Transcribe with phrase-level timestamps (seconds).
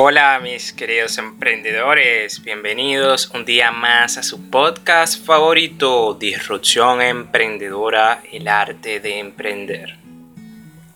[0.00, 8.46] Hola mis queridos emprendedores, bienvenidos un día más a su podcast favorito, Disrupción Emprendedora, el
[8.46, 9.96] arte de emprender.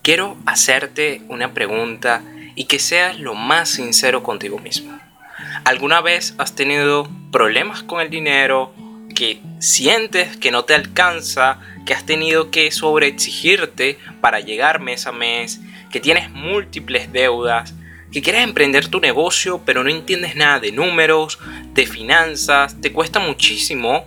[0.01, 2.23] Quiero hacerte una pregunta
[2.55, 4.97] y que seas lo más sincero contigo mismo.
[5.65, 8.73] ¿Alguna vez has tenido problemas con el dinero,
[9.13, 15.11] que sientes que no te alcanza, que has tenido que sobreexigirte para llegar mes a
[15.11, 15.59] mes,
[15.91, 17.73] que tienes múltiples deudas,
[18.13, 21.39] que quieres emprender tu negocio pero no entiendes nada de números,
[21.73, 24.05] de finanzas, te cuesta muchísimo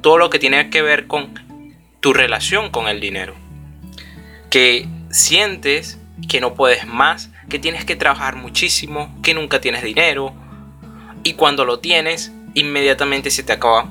[0.00, 1.34] todo lo que tiene que ver con
[2.00, 3.34] tu relación con el dinero.
[4.50, 5.98] Que sientes
[6.28, 10.34] que no puedes más, que tienes que trabajar muchísimo, que nunca tienes dinero
[11.22, 13.88] y cuando lo tienes inmediatamente se te acaba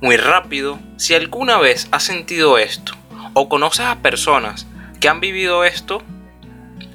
[0.00, 0.78] muy rápido.
[0.96, 2.94] Si alguna vez has sentido esto
[3.34, 4.66] o conoces a personas
[5.00, 6.02] que han vivido esto,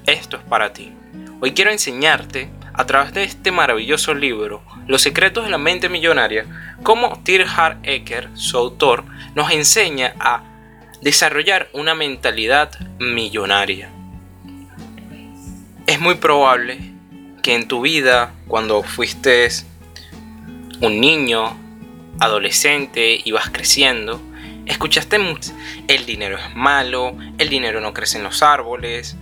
[0.07, 0.96] esto es para ti.
[1.39, 6.73] Hoy quiero enseñarte, a través de este maravilloso libro, Los secretos de la mente millonaria,
[6.81, 9.03] cómo Tirhard Ecker, su autor,
[9.35, 10.41] nos enseña a
[11.01, 13.91] desarrollar una mentalidad millonaria.
[15.85, 16.79] Es muy probable
[17.43, 19.47] que en tu vida, cuando fuiste
[20.81, 21.55] un niño,
[22.19, 24.19] adolescente y vas creciendo,
[24.65, 25.17] escuchaste
[25.87, 29.15] el dinero es malo, el dinero no crece en los árboles,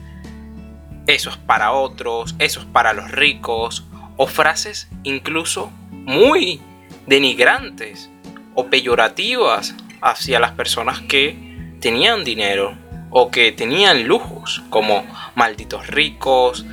[1.07, 3.85] eso es para otros, eso es para los ricos,
[4.17, 6.61] o frases incluso muy
[7.07, 8.09] denigrantes
[8.53, 12.77] o peyorativas hacia las personas que tenían dinero
[13.09, 16.65] o que tenían lujos, como malditos ricos,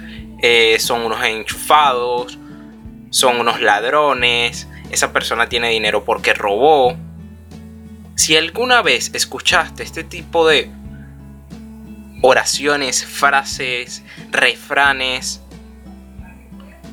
[0.42, 2.38] eh, son unos enchufados,
[3.10, 6.96] son unos ladrones, esa persona tiene dinero porque robó.
[8.16, 10.70] Si alguna vez escuchaste este tipo de
[12.22, 15.42] oraciones, frases, refranes,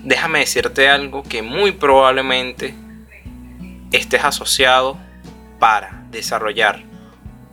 [0.03, 2.73] déjame decirte algo que muy probablemente
[3.91, 4.97] estés asociado
[5.59, 6.83] para desarrollar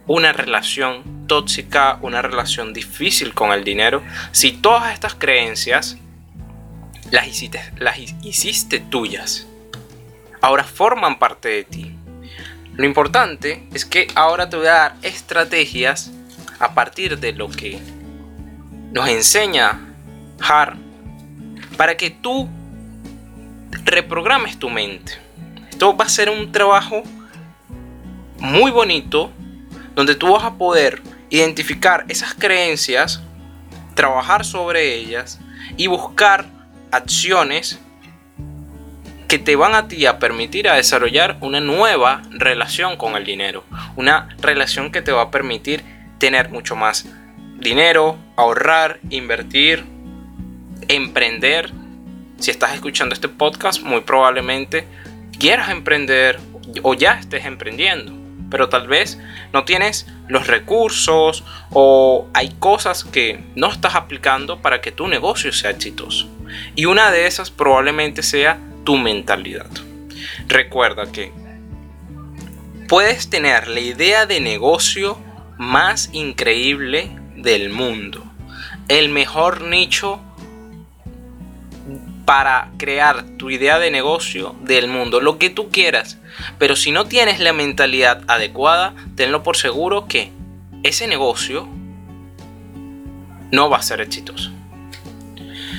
[0.07, 5.99] una relación tóxica, una relación difícil con el dinero, si todas estas creencias
[7.11, 9.47] las hiciste, las hiciste tuyas,
[10.41, 11.93] ahora forman parte de ti.
[12.75, 16.13] Lo importante es que ahora te voy a dar estrategias
[16.59, 17.81] a partir de lo que
[18.93, 19.81] nos enseña
[20.41, 20.77] Har
[21.77, 22.49] para que tú
[23.85, 25.13] reprogrames tu mente.
[25.71, 27.03] Esto va a ser un trabajo
[28.39, 29.31] muy bonito
[29.95, 33.23] donde tú vas a poder identificar esas creencias,
[33.95, 35.41] trabajar sobre ellas
[35.77, 36.47] y buscar
[36.91, 37.79] acciones
[39.29, 43.65] que te van a ti a permitir a desarrollar una nueva relación con el dinero,
[43.97, 45.83] una relación que te va a permitir
[46.19, 47.07] tener mucho más
[47.59, 49.85] dinero, ahorrar, invertir,
[50.89, 51.73] emprender.
[52.39, 54.87] Si estás escuchando este podcast, muy probablemente
[55.39, 56.39] quieras emprender
[56.83, 58.13] o ya estés emprendiendo,
[58.51, 59.19] pero tal vez
[59.53, 65.53] no tienes los recursos o hay cosas que no estás aplicando para que tu negocio
[65.53, 66.29] sea exitoso.
[66.75, 69.69] Y una de esas probablemente sea tu mentalidad.
[70.49, 71.33] Recuerda que
[72.89, 75.19] puedes tener la idea de negocio
[75.59, 78.25] más increíble del mundo.
[78.89, 80.21] El mejor nicho
[82.27, 86.19] para crear tu idea de negocio del mundo, lo que tú quieras.
[86.59, 90.33] Pero si no tienes la mentalidad adecuada, tenlo por seguro que
[90.83, 91.69] ese negocio
[93.53, 94.51] no va a ser exitoso.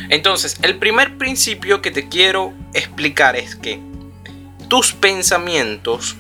[0.09, 3.81] Entonces, el primer principio que te quiero explicar es que
[4.69, 6.15] tus pensamientos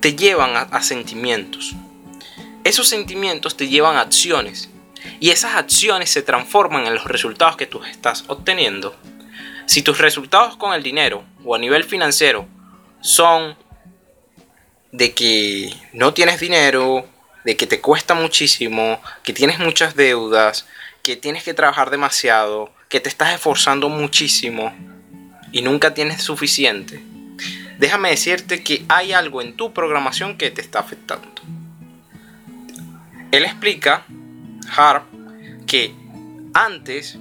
[0.00, 1.74] te llevan a, a sentimientos.
[2.64, 4.70] Esos sentimientos te llevan a acciones
[5.18, 8.94] y esas acciones se transforman en los resultados que tú estás obteniendo.
[9.66, 12.46] Si tus resultados con el dinero o a nivel financiero
[13.00, 13.56] son
[14.92, 17.08] de que no tienes dinero,
[17.44, 20.66] de que te cuesta muchísimo, que tienes muchas deudas,
[21.02, 24.72] que tienes que trabajar demasiado, que te estás esforzando muchísimo
[25.50, 27.02] y nunca tienes suficiente,
[27.78, 31.28] déjame decirte que hay algo en tu programación que te está afectando.
[33.32, 34.04] Él explica,
[34.76, 35.04] Harp,
[35.66, 35.94] que
[36.52, 37.18] antes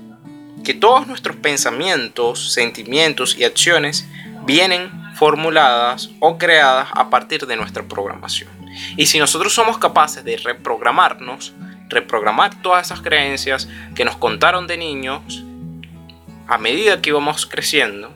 [0.64, 4.06] que todos nuestros pensamientos, sentimientos y acciones
[4.46, 8.50] vienen formuladas o creadas a partir de nuestra programación.
[8.98, 11.54] Y si nosotros somos capaces de reprogramarnos,
[11.88, 15.44] reprogramar todas esas creencias que nos contaron de niños,
[16.46, 18.14] a medida que íbamos creciendo,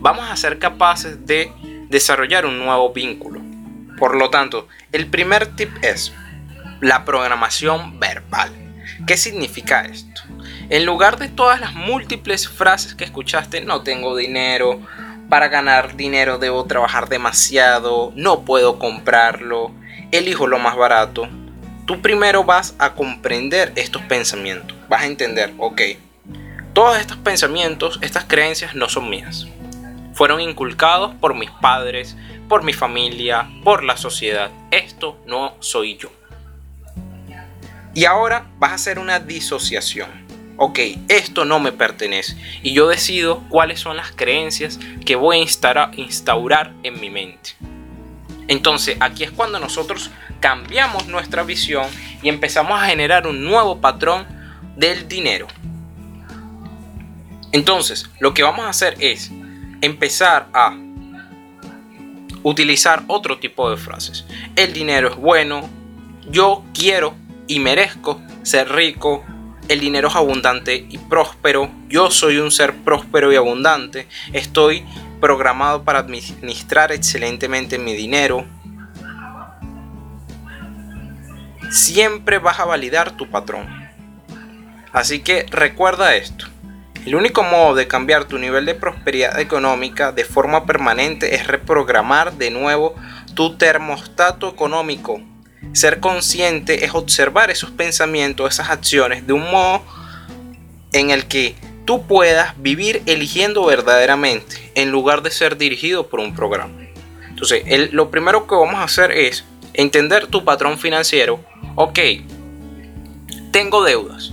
[0.00, 1.50] vamos a ser capaces de
[1.88, 3.40] desarrollar un nuevo vínculo.
[3.98, 6.12] Por lo tanto, el primer tip es
[6.80, 8.52] la programación verbal.
[9.06, 10.22] ¿Qué significa esto?
[10.70, 14.80] En lugar de todas las múltiples frases que escuchaste, no tengo dinero,
[15.28, 19.72] para ganar dinero debo trabajar demasiado, no puedo comprarlo,
[20.10, 21.28] elijo lo más barato.
[21.86, 25.80] Tú primero vas a comprender estos pensamientos, vas a entender, ok,
[26.72, 29.46] todos estos pensamientos, estas creencias no son mías.
[30.14, 32.16] Fueron inculcados por mis padres,
[32.48, 34.50] por mi familia, por la sociedad.
[34.70, 36.10] Esto no soy yo.
[37.98, 40.08] Y ahora vas a hacer una disociación.
[40.56, 40.78] Ok,
[41.08, 42.36] esto no me pertenece.
[42.62, 47.56] Y yo decido cuáles son las creencias que voy a instaurar en mi mente.
[48.46, 51.88] Entonces aquí es cuando nosotros cambiamos nuestra visión
[52.22, 54.28] y empezamos a generar un nuevo patrón
[54.76, 55.48] del dinero.
[57.50, 59.32] Entonces lo que vamos a hacer es
[59.80, 60.78] empezar a
[62.44, 64.24] utilizar otro tipo de frases.
[64.54, 65.68] El dinero es bueno,
[66.30, 67.16] yo quiero
[67.48, 69.24] y merezco ser rico,
[69.68, 74.84] el dinero es abundante y próspero, yo soy un ser próspero y abundante, estoy
[75.20, 78.46] programado para administrar excelentemente mi dinero.
[81.70, 83.66] Siempre vas a validar tu patrón.
[84.92, 86.46] Así que recuerda esto.
[87.04, 92.34] El único modo de cambiar tu nivel de prosperidad económica de forma permanente es reprogramar
[92.34, 92.94] de nuevo
[93.34, 95.20] tu termostato económico.
[95.72, 99.82] Ser consciente es observar esos pensamientos, esas acciones de un modo
[100.92, 106.34] en el que tú puedas vivir eligiendo verdaderamente en lugar de ser dirigido por un
[106.34, 106.74] programa.
[107.28, 109.44] Entonces, lo primero que vamos a hacer es
[109.74, 111.40] entender tu patrón financiero.
[111.76, 111.98] Ok,
[113.52, 114.32] tengo deudas.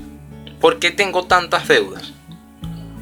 [0.59, 2.13] ¿Por qué tengo tantas deudas?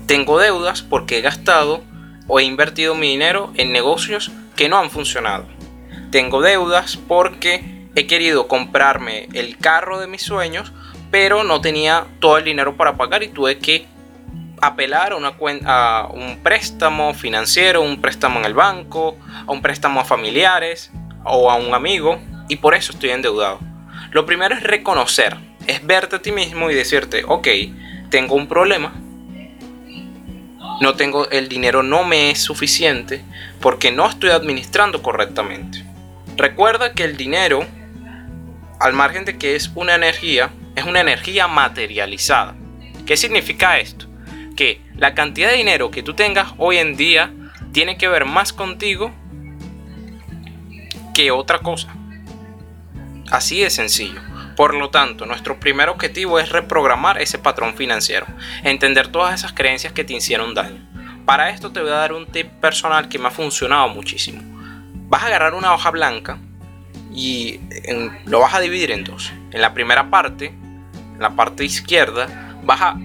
[0.08, 1.82] Tengo deudas porque he gastado
[2.28, 5.46] o he invertido mi dinero en negocios que no han funcionado.
[6.12, 10.72] Tengo deudas porque he querido comprarme el carro de mis sueños,
[11.12, 13.86] pero no tenía todo el dinero para pagar y tuve que
[14.62, 15.34] apelar a, una
[15.66, 20.92] a un préstamo financiero, un préstamo en el banco, a un préstamo a familiares
[21.24, 23.60] o a un amigo y por eso estoy endeudado.
[24.12, 25.38] Lo primero es reconocer,
[25.68, 27.48] es verte a ti mismo y decirte, ok,
[28.10, 28.94] tengo un problema,
[30.82, 33.24] no tengo el dinero no me es suficiente
[33.62, 35.86] porque no estoy administrando correctamente.
[36.36, 37.66] Recuerda que el dinero,
[38.80, 42.56] al margen de que es una energía, es una energía materializada.
[43.06, 44.08] ¿Qué significa esto?
[44.56, 47.32] Que la cantidad de dinero que tú tengas hoy en día
[47.72, 49.12] tiene que ver más contigo
[51.14, 51.94] que otra cosa.
[53.32, 54.22] Así de sencillo.
[54.56, 58.28] Por lo tanto, nuestro primer objetivo es reprogramar ese patrón financiero,
[58.64, 60.88] entender todas esas creencias que te hicieron daño.
[61.26, 64.42] Para esto te voy a dar un tip personal que me ha funcionado muchísimo.
[65.08, 66.38] Vas a agarrar una hoja blanca
[67.14, 67.60] y
[68.26, 69.32] lo vas a dividir en dos.
[69.52, 72.98] En la primera parte, en la parte izquierda, vas a,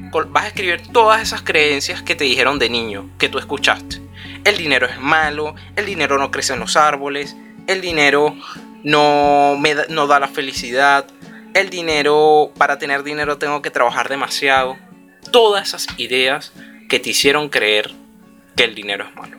[0.46, 4.00] escribir todas esas creencias que te dijeron de niño, que tú escuchaste.
[4.44, 8.34] El dinero es malo, el dinero no crece en los árboles, el dinero
[8.82, 11.06] no da la felicidad,
[11.54, 14.76] el dinero, para tener dinero tengo que trabajar demasiado.
[15.32, 16.52] Todas esas ideas
[16.88, 17.90] que te hicieron creer
[18.54, 19.38] que el dinero es malo.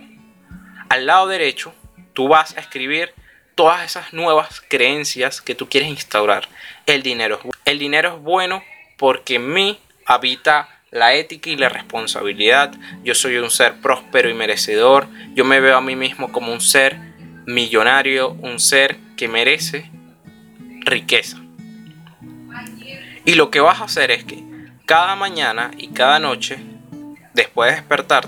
[0.89, 1.73] Al lado derecho,
[2.13, 3.13] tú vas a escribir
[3.59, 6.47] todas esas nuevas creencias que tú quieres instaurar.
[6.85, 8.63] El dinero el dinero es bueno
[8.95, 12.71] porque en mí habita la ética y la responsabilidad.
[13.03, 15.09] Yo soy un ser próspero y merecedor.
[15.33, 16.95] Yo me veo a mí mismo como un ser
[17.47, 19.91] millonario, un ser que merece
[20.85, 21.35] riqueza.
[23.25, 24.41] Y lo que vas a hacer es que
[24.85, 26.59] cada mañana y cada noche,
[27.33, 28.25] después de despertar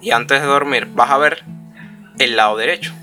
[0.00, 1.44] y antes de dormir, vas a ver
[2.18, 2.94] el lado derecho.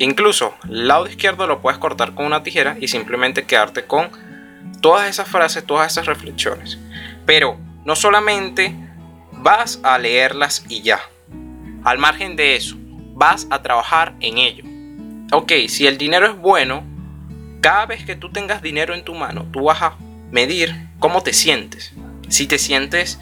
[0.00, 4.08] Incluso el lado izquierdo lo puedes cortar con una tijera y simplemente quedarte con
[4.80, 6.78] todas esas frases, todas esas reflexiones.
[7.26, 8.74] Pero no solamente
[9.30, 11.00] vas a leerlas y ya.
[11.84, 12.76] Al margen de eso,
[13.12, 14.64] vas a trabajar en ello.
[15.32, 16.82] Ok, si el dinero es bueno,
[17.60, 19.98] cada vez que tú tengas dinero en tu mano, tú vas a
[20.30, 21.92] medir cómo te sientes.
[22.30, 23.20] Si te sientes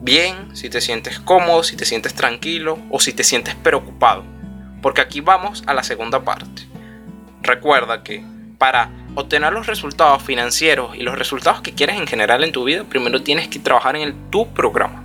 [0.00, 4.24] bien, si te sientes cómodo, si te sientes tranquilo o si te sientes preocupado.
[4.82, 6.66] Porque aquí vamos a la segunda parte.
[7.42, 8.24] Recuerda que
[8.58, 12.84] para obtener los resultados financieros y los resultados que quieres en general en tu vida,
[12.84, 15.02] primero tienes que trabajar en el, tu programa.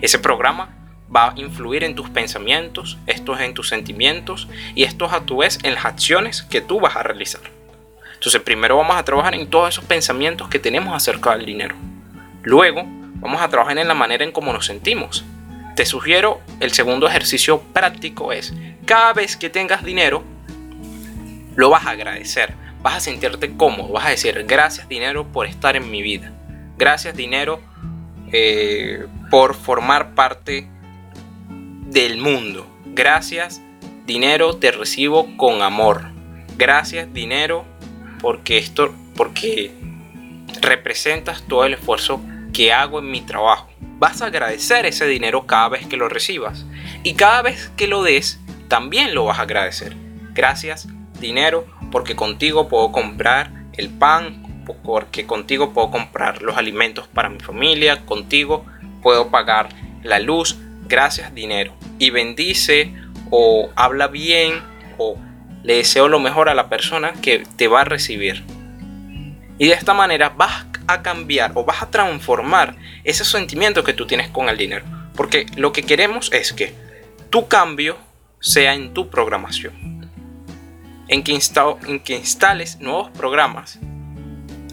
[0.00, 0.70] Ese programa
[1.14, 5.20] va a influir en tus pensamientos, esto es en tus sentimientos y esto es a
[5.22, 7.42] tu vez en las acciones que tú vas a realizar.
[8.14, 11.74] Entonces primero vamos a trabajar en todos esos pensamientos que tenemos acerca del dinero.
[12.42, 12.84] Luego
[13.16, 15.24] vamos a trabajar en la manera en cómo nos sentimos.
[15.76, 20.22] Te sugiero el segundo ejercicio práctico es, cada vez que tengas dinero,
[21.56, 25.76] lo vas a agradecer, vas a sentirte cómodo, vas a decir gracias dinero por estar
[25.76, 26.32] en mi vida,
[26.78, 27.60] gracias dinero
[28.32, 30.66] eh, por formar parte
[31.92, 32.66] del mundo.
[32.86, 33.60] Gracias,
[34.06, 36.10] dinero, te recibo con amor.
[36.56, 37.64] Gracias, dinero,
[38.20, 39.72] porque esto, porque
[40.60, 42.20] representas todo el esfuerzo
[42.52, 43.68] que hago en mi trabajo.
[43.98, 46.64] Vas a agradecer ese dinero cada vez que lo recibas.
[47.02, 48.40] Y cada vez que lo des,
[48.72, 49.94] también lo vas a agradecer.
[50.32, 50.88] Gracias,
[51.20, 57.38] dinero, porque contigo puedo comprar el pan, porque contigo puedo comprar los alimentos para mi
[57.38, 58.64] familia, contigo
[59.02, 59.68] puedo pagar
[60.02, 60.56] la luz,
[60.88, 61.74] gracias dinero.
[61.98, 62.94] Y bendice
[63.28, 64.62] o habla bien
[64.96, 65.18] o
[65.62, 68.42] le deseo lo mejor a la persona que te va a recibir.
[69.58, 74.06] Y de esta manera vas a cambiar o vas a transformar ese sentimiento que tú
[74.06, 74.86] tienes con el dinero.
[75.14, 76.72] Porque lo que queremos es que
[77.28, 77.98] tu cambio
[78.42, 80.10] sea en tu programación.
[81.08, 81.38] En que,
[81.86, 83.78] en que instales nuevos programas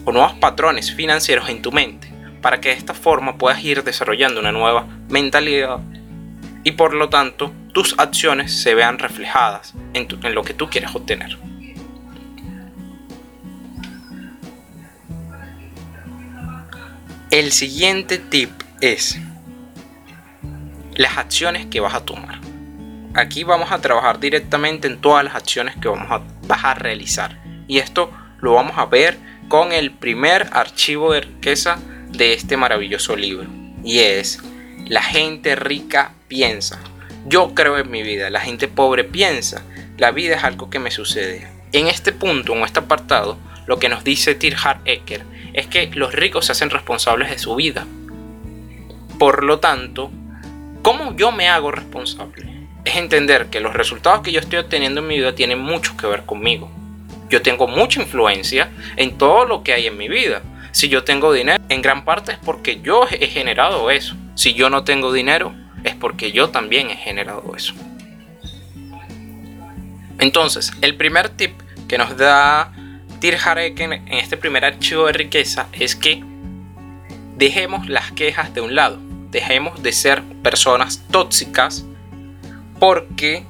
[0.04, 4.40] o nuevos patrones financieros en tu mente para que de esta forma puedas ir desarrollando
[4.40, 5.80] una nueva mentalidad
[6.64, 11.38] y por lo tanto tus acciones se vean reflejadas en, lo que tú quieres obtener.
[17.30, 18.50] El siguiente tip
[18.80, 19.20] es
[20.94, 22.39] las acciones que vas a tomar.
[23.12, 27.42] Aquí vamos a trabajar directamente en todas las acciones que vamos a, vas a realizar.
[27.66, 33.16] Y esto lo vamos a ver con el primer archivo de riqueza de este maravilloso
[33.16, 33.48] libro.
[33.82, 34.38] Y es,
[34.86, 36.78] la gente rica piensa.
[37.26, 39.64] Yo creo en mi vida, la gente pobre piensa.
[39.98, 41.48] La vida es algo que me sucede.
[41.72, 46.14] En este punto, en este apartado, lo que nos dice Tirhard Ecker es que los
[46.14, 47.86] ricos se hacen responsables de su vida.
[49.18, 50.12] Por lo tanto,
[50.82, 52.59] ¿cómo yo me hago responsable?
[52.84, 56.06] Es entender que los resultados que yo estoy obteniendo en mi vida tienen mucho que
[56.06, 56.70] ver conmigo.
[57.28, 60.42] Yo tengo mucha influencia en todo lo que hay en mi vida.
[60.72, 64.16] Si yo tengo dinero, en gran parte es porque yo he generado eso.
[64.34, 67.74] Si yo no tengo dinero, es porque yo también he generado eso.
[70.18, 71.52] Entonces, el primer tip
[71.88, 72.72] que nos da
[73.20, 76.22] Tirhareken en este primer archivo de riqueza es que
[77.36, 78.98] dejemos las quejas de un lado.
[79.30, 81.84] Dejemos de ser personas tóxicas
[82.80, 83.44] porque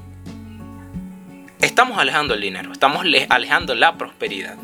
[1.61, 4.59] estamos alejando el dinero, estamos alejando la prosperidad.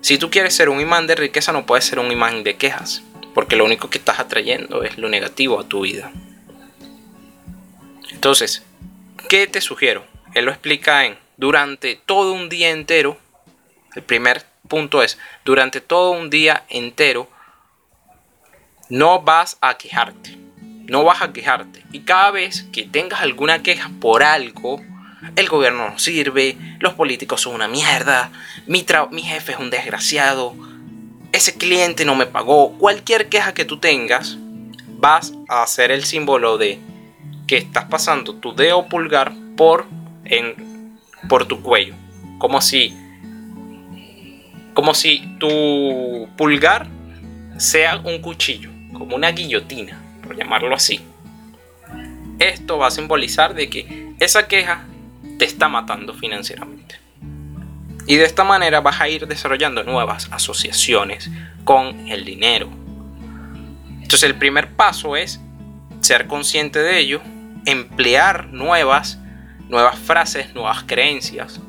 [0.00, 3.02] Si tú quieres ser un imán de riqueza, no puedes ser un imán de quejas,
[3.34, 6.10] porque lo único que estás atrayendo es lo negativo a tu vida.
[8.10, 8.62] Entonces,
[9.28, 10.04] ¿qué te sugiero?
[10.32, 13.18] Él lo explica en durante todo un día entero.
[13.94, 17.28] El primer punto es, durante todo un día entero,
[18.88, 20.43] no vas a quejarte.
[20.86, 21.82] No vas a quejarte.
[21.92, 24.82] Y cada vez que tengas alguna queja por algo,
[25.36, 28.30] el gobierno no sirve, los políticos son una mierda,
[28.66, 30.54] mi, mi jefe es un desgraciado,
[31.32, 34.36] ese cliente no me pagó, cualquier queja que tú tengas,
[34.98, 36.78] vas a hacer el símbolo de
[37.46, 39.86] que estás pasando tu dedo pulgar por,
[40.24, 40.98] en,
[41.28, 41.94] por tu cuello.
[42.38, 42.96] Como si,
[44.74, 46.86] como si tu pulgar
[47.56, 51.00] sea un cuchillo, como una guillotina, por llamarlo así.
[52.38, 54.86] Esto va a simbolizar de que esa queja
[55.38, 56.98] te está matando financieramente.
[58.06, 61.30] Y de esta manera vas a ir desarrollando nuevas asociaciones
[61.64, 62.68] con el dinero.
[64.02, 65.40] Entonces el primer paso es
[66.00, 67.22] ser consciente de ello,
[67.64, 69.18] emplear nuevas,
[69.68, 71.60] nuevas frases, nuevas creencias,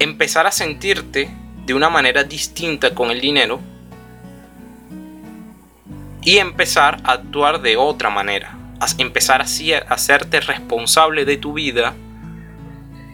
[0.00, 1.30] empezar a sentirte
[1.64, 3.60] de una manera distinta con el dinero
[6.28, 8.54] y empezar a actuar de otra manera,
[8.98, 9.46] empezar a
[9.88, 11.94] hacerte responsable de tu vida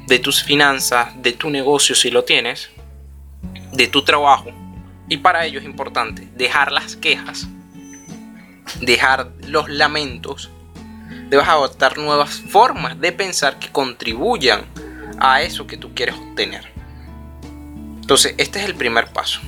[0.09, 2.71] de tus finanzas, de tu negocio si lo tienes,
[3.71, 4.50] de tu trabajo.
[5.09, 7.47] Y para ello es importante dejar las quejas,
[8.80, 10.50] dejar los lamentos.
[11.28, 14.64] Debes adoptar nuevas formas de pensar que contribuyan
[15.21, 16.68] a eso que tú quieres obtener.
[18.00, 19.38] Entonces, este es el primer paso.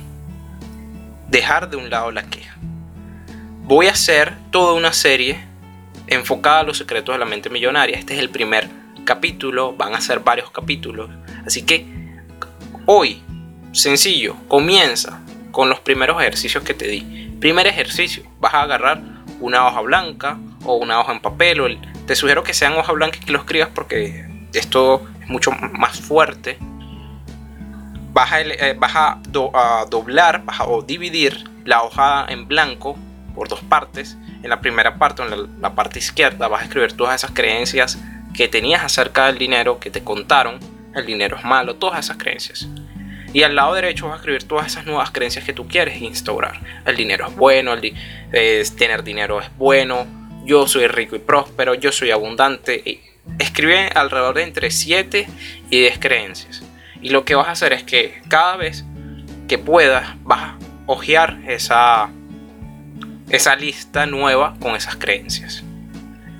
[1.28, 2.56] Dejar de un lado la queja.
[3.66, 5.44] Voy a hacer toda una serie
[6.06, 7.99] enfocada a los secretos de la mente millonaria.
[7.99, 8.68] Este es el primer
[9.04, 11.11] capítulo, van a ser varios capítulos.
[11.44, 11.85] Así que
[12.85, 13.20] hoy,
[13.73, 15.20] sencillo, comienza
[15.50, 17.35] con los primeros ejercicios que te di.
[17.40, 19.02] Primer ejercicio, vas a agarrar
[19.40, 21.80] una hoja blanca o una hoja en papel.
[22.06, 25.99] Te sugiero que sean hoja blanca y que lo escribas porque esto es mucho más
[25.99, 26.56] fuerte.
[28.12, 28.78] Vas a, eh,
[29.90, 32.96] doblar vas a, o dividir la hoja en blanco
[33.37, 34.16] por dos partes.
[34.43, 37.99] En la primera parte, en la parte izquierda, vas a escribir todas esas creencias
[38.35, 40.59] que tenías acerca del dinero, que te contaron,
[40.95, 42.66] el dinero es malo, todas esas creencias.
[43.33, 46.61] Y al lado derecho vas a escribir todas esas nuevas creencias que tú quieres instaurar.
[46.87, 50.07] El dinero es bueno, el tener dinero es bueno,
[50.47, 53.00] yo soy rico y próspero, yo soy abundante.
[53.38, 55.26] Escribe alrededor de entre 7
[55.71, 56.62] y 10 creencias.
[57.02, 58.85] Y lo que vas a hacer es que cada vez
[59.49, 62.11] que puedas vas a hojear esa,
[63.28, 65.62] esa lista nueva con esas creencias.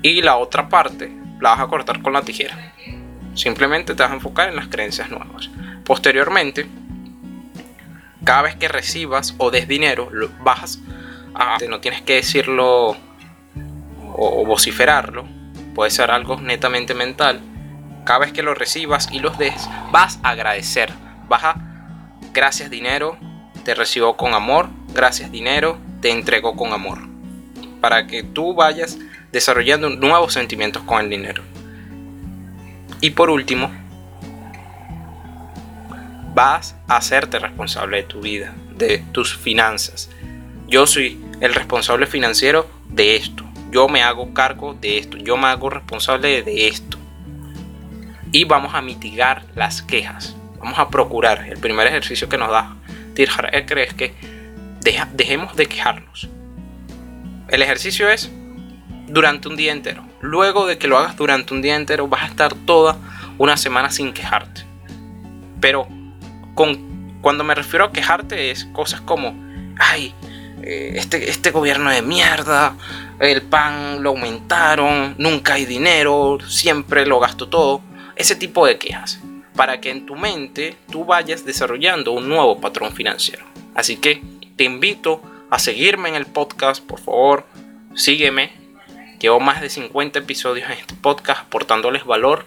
[0.01, 2.73] Y la otra parte la vas a cortar con la tijera.
[3.33, 5.49] Simplemente te vas a enfocar en las creencias nuevas.
[5.83, 6.67] Posteriormente,
[8.23, 10.79] cada vez que recibas o des dinero, lo vas
[11.35, 12.97] a, no tienes que decirlo
[14.19, 15.25] o vociferarlo,
[15.77, 17.39] puede ser algo netamente mental.
[18.03, 20.91] Cada vez que lo recibas y los des, vas a agradecer.
[21.29, 21.55] Vas a,
[22.33, 23.15] gracias dinero,
[23.63, 26.99] te recibo con amor, gracias dinero, te entrego con amor.
[27.81, 28.97] Para que tú vayas
[29.31, 31.43] desarrollando nuevos sentimientos con el dinero.
[33.01, 33.71] Y por último,
[36.33, 40.09] vas a hacerte responsable de tu vida, de tus finanzas.
[40.67, 43.43] Yo soy el responsable financiero de esto.
[43.71, 45.17] Yo me hago cargo de esto.
[45.17, 46.97] Yo me hago responsable de esto.
[48.31, 50.35] Y vamos a mitigar las quejas.
[50.59, 51.47] Vamos a procurar.
[51.47, 52.75] El primer ejercicio que nos da
[53.13, 54.13] Tirhar es que
[54.81, 56.29] dejemos de quejarnos.
[57.49, 58.29] El ejercicio es
[59.07, 60.03] durante un día entero.
[60.21, 62.97] Luego de que lo hagas durante un día entero, vas a estar toda
[63.37, 64.65] una semana sin quejarte.
[65.61, 65.87] Pero
[66.55, 69.33] con, cuando me refiero a quejarte es cosas como,
[69.79, 70.13] ay,
[70.63, 72.75] eh, este, este gobierno de mierda,
[73.19, 77.81] el pan lo aumentaron, nunca hay dinero, siempre lo gasto todo.
[78.15, 79.19] Ese tipo de quejas.
[79.55, 83.45] Para que en tu mente tú vayas desarrollando un nuevo patrón financiero.
[83.73, 84.21] Así que
[84.57, 87.45] te invito a seguirme en el podcast, por favor,
[87.95, 88.51] sígueme,
[89.19, 92.45] Llevo más de 50 episodios en este podcast aportándoles valor.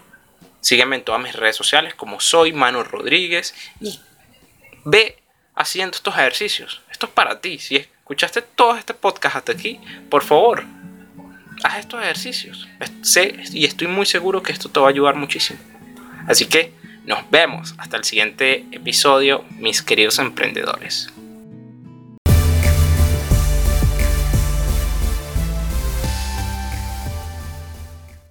[0.61, 3.99] Sígueme en todas mis redes sociales como soy Manu Rodríguez y
[4.85, 5.19] ve
[5.55, 6.83] haciendo estos ejercicios.
[6.91, 7.59] Esto es para ti.
[7.59, 10.65] Si escuchaste todo este podcast hasta aquí, por favor,
[11.65, 12.69] haz estos ejercicios.
[13.03, 15.59] Sé y estoy muy seguro que esto te va a ayudar muchísimo.
[16.29, 16.73] Así que
[17.05, 21.13] nos vemos hasta el siguiente episodio, mis queridos emprendedores.